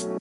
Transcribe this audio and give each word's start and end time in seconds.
Welcome 0.00 0.20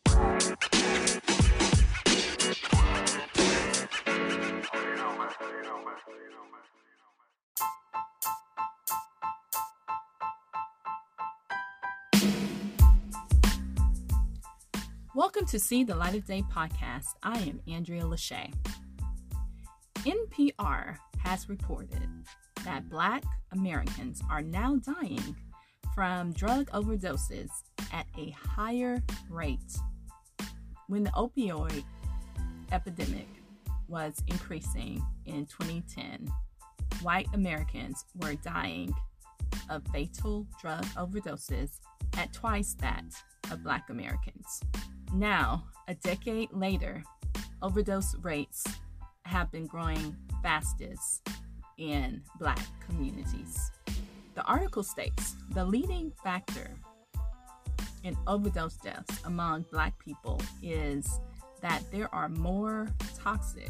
to 15.45 15.59
See 15.59 15.83
the 15.83 15.93
Light 15.93 16.15
of 16.15 16.25
Day 16.25 16.41
podcast. 16.51 17.09
I 17.21 17.37
am 17.37 17.61
Andrea 17.67 18.01
Lachey. 18.01 18.51
NPR 19.97 20.97
has 21.19 21.49
reported 21.49 22.09
that 22.65 22.89
Black 22.89 23.23
Americans 23.51 24.23
are 24.31 24.41
now 24.41 24.77
dying 24.77 25.35
from 25.93 26.31
drug 26.31 26.71
overdoses 26.71 27.49
at 27.91 28.07
a 28.17 28.31
higher 28.31 29.01
rate. 29.29 29.77
When 30.87 31.03
the 31.03 31.11
opioid 31.11 31.83
epidemic 32.71 33.27
was 33.87 34.21
increasing 34.27 35.03
in 35.25 35.45
2010, 35.45 36.31
white 37.01 37.27
Americans 37.33 38.05
were 38.15 38.35
dying 38.35 38.93
of 39.69 39.83
fatal 39.91 40.47
drug 40.61 40.85
overdoses 40.97 41.79
at 42.17 42.33
twice 42.33 42.75
that 42.79 43.05
of 43.51 43.63
black 43.63 43.89
Americans. 43.89 44.61
Now, 45.13 45.65
a 45.87 45.95
decade 45.95 46.51
later, 46.51 47.03
overdose 47.61 48.15
rates 48.21 48.63
have 49.25 49.51
been 49.51 49.65
growing 49.65 50.15
fastest 50.41 51.27
in 51.77 52.21
black 52.39 52.59
communities. 52.87 53.71
The 54.35 54.43
article 54.43 54.83
states 54.83 55.35
the 55.51 55.65
leading 55.65 56.11
factor 56.23 56.77
in 58.07 58.17
overdose 58.25 58.77
deaths 58.77 59.21
among 59.25 59.65
black 59.71 59.99
people 59.99 60.41
is 60.63 61.19
that 61.61 61.83
there 61.91 62.13
are 62.15 62.29
more 62.29 62.87
toxic 63.19 63.69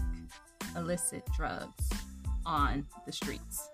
illicit 0.76 1.24
drugs 1.36 1.90
on 2.46 2.86
the 3.06 3.12
streets. 3.12 3.70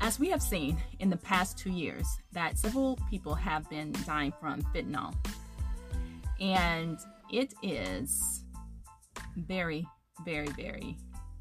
As 0.00 0.20
we 0.20 0.28
have 0.28 0.42
seen 0.42 0.76
in 1.00 1.10
the 1.10 1.16
past 1.16 1.58
two 1.58 1.70
years, 1.70 2.06
that 2.32 2.58
several 2.58 2.98
people 3.10 3.34
have 3.34 3.68
been 3.68 3.92
dying 4.06 4.32
from 4.38 4.62
fentanyl, 4.74 5.14
and 6.38 6.98
it 7.32 7.54
is 7.62 8.44
very, 9.36 9.86
very, 10.24 10.48
very 10.48 10.96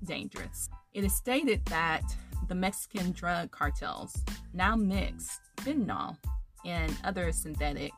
dangerous. 0.05 0.69
It 0.93 1.03
is 1.03 1.13
stated 1.13 1.63
that 1.65 2.03
the 2.47 2.55
Mexican 2.55 3.11
drug 3.11 3.51
cartels 3.51 4.15
now 4.53 4.75
mix 4.75 5.39
fentanyl 5.57 6.17
and 6.65 6.95
other 7.03 7.31
synthetic 7.31 7.91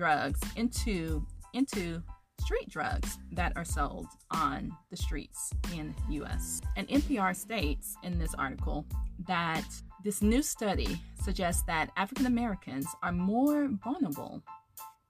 drugs 0.00 0.40
into 0.56 1.26
into 1.52 2.02
street 2.40 2.70
drugs 2.70 3.18
that 3.32 3.52
are 3.54 3.66
sold 3.66 4.06
on 4.30 4.74
the 4.90 4.96
streets 4.96 5.52
in 5.74 5.94
US. 6.08 6.62
And 6.74 6.88
NPR 6.88 7.36
states 7.36 7.96
in 8.02 8.18
this 8.18 8.34
article 8.34 8.86
that 9.26 9.66
this 10.02 10.22
new 10.22 10.42
study 10.42 11.02
suggests 11.22 11.62
that 11.64 11.90
African 11.98 12.24
Americans 12.24 12.86
are 13.02 13.12
more 13.12 13.68
vulnerable 13.84 14.42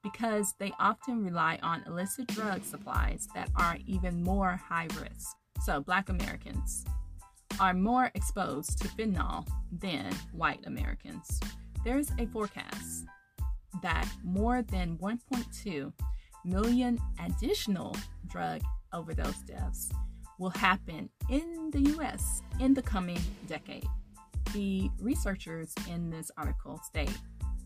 because 0.03 0.53
they 0.59 0.73
often 0.77 1.23
rely 1.23 1.57
on 1.63 1.83
illicit 1.87 2.27
drug 2.27 2.65
supplies 2.65 3.29
that 3.33 3.49
are 3.55 3.77
even 3.87 4.21
more 4.21 4.59
high 4.69 4.89
risk. 5.01 5.37
So, 5.61 5.79
Black 5.79 6.09
Americans 6.09 6.83
are 7.61 7.73
more 7.73 8.11
exposed 8.13 8.81
to 8.81 8.89
fentanyl 8.89 9.47
than 9.71 10.11
white 10.33 10.65
Americans. 10.65 11.39
There's 11.85 12.11
a 12.19 12.25
forecast 12.25 13.05
that 13.81 14.07
more 14.23 14.61
than 14.61 14.97
1.2 14.97 15.93
million 16.45 16.99
additional 17.23 17.95
drug 18.27 18.61
overdose 18.93 19.39
deaths 19.41 19.89
will 20.39 20.49
happen 20.49 21.09
in 21.29 21.69
the 21.71 21.81
US 21.97 22.41
in 22.59 22.73
the 22.73 22.81
coming 22.81 23.19
decade. 23.47 23.85
The 24.53 24.89
researchers 24.99 25.73
in 25.89 26.09
this 26.09 26.31
article 26.37 26.79
state 26.83 27.17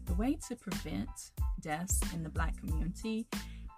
the 0.05 0.13
way 0.13 0.37
to 0.47 0.55
prevent 0.55 1.09
deaths 1.61 1.99
in 2.13 2.23
the 2.23 2.29
Black 2.29 2.55
community 2.57 3.27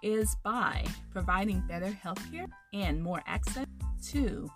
is 0.02 0.36
by 0.44 0.84
providing 1.10 1.60
better 1.66 1.96
healthcare 2.04 2.46
and 2.72 3.02
more 3.02 3.22
access 3.26 3.66
to 4.08 4.48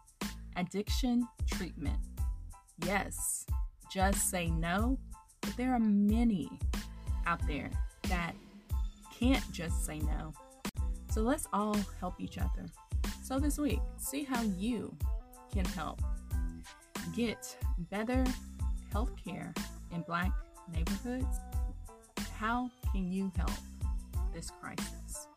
addiction 0.56 1.26
treatment. 1.50 1.98
Yes, 2.84 3.46
just 3.90 4.30
say 4.30 4.50
no, 4.50 4.98
but 5.40 5.56
there 5.56 5.72
are 5.72 5.80
many 5.80 6.50
out 7.26 7.46
there 7.46 7.70
that 8.08 8.34
can't 9.18 9.44
just 9.52 9.84
say 9.84 10.00
no. 10.00 10.32
So 11.10 11.22
let's 11.22 11.46
all 11.52 11.76
help 12.00 12.20
each 12.20 12.38
other. 12.38 12.66
So 13.22 13.38
this 13.38 13.58
week, 13.58 13.80
see 13.98 14.24
how 14.24 14.42
you 14.42 14.94
can 15.52 15.64
help 15.66 16.00
get 17.14 17.56
better 17.90 18.24
healthcare 18.92 19.56
in 19.92 20.02
Black 20.02 20.32
neighborhoods 20.72 21.40
how 22.42 22.68
can 22.90 23.08
you 23.08 23.30
help 23.36 23.52
this 24.34 24.50
crisis? 24.60 25.28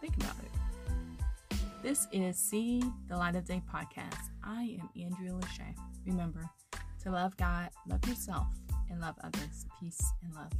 Think 0.00 0.14
about 0.18 0.36
it. 0.38 1.58
This 1.82 2.06
is 2.12 2.36
See 2.36 2.80
the 3.08 3.16
Light 3.16 3.34
of 3.34 3.44
Day 3.44 3.60
podcast. 3.68 4.30
I 4.44 4.78
am 4.80 4.88
Andrea 5.02 5.32
Lachey. 5.32 5.74
Remember 6.06 6.48
to 7.02 7.10
love 7.10 7.36
God, 7.36 7.70
love 7.88 8.06
yourself, 8.06 8.46
and 8.88 9.00
love 9.00 9.16
others. 9.24 9.66
Peace 9.80 10.12
and 10.22 10.32
love. 10.36 10.52